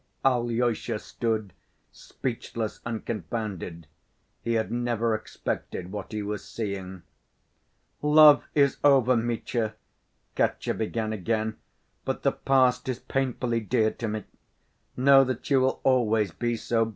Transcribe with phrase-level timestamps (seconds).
[0.25, 1.53] Alyosha stood
[1.91, 3.85] speechless and confounded;
[4.41, 7.03] he had never expected what he was seeing.
[8.01, 9.75] "Love is over, Mitya!"
[10.35, 11.57] Katya began again,
[12.03, 14.23] "but the past is painfully dear to me.
[14.97, 16.89] Know that you will always be so.